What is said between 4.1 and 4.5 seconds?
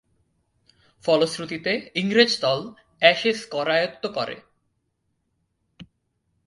করে।